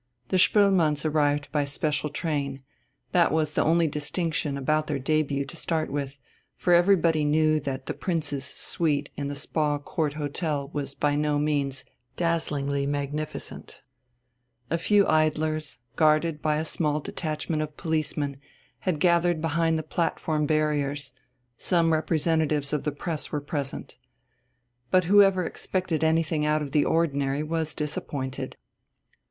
[0.29, 2.63] The Spoelmanns arrived by special train
[3.11, 6.17] that was the only distinction about their debut to start with,
[6.55, 11.37] for everybody knew that the "Prince's suite" in the "Spa Court" Hotel was by no
[11.37, 11.83] means
[12.17, 13.83] dazzlingly magnificent.
[14.71, 18.37] A few idlers, guarded by a small detachment of policemen,
[18.79, 21.13] had gathered behind the platform barriers;
[21.57, 23.97] some representatives of the press were present.
[24.89, 28.57] But whoever expected anything out of the ordinary was disappointed.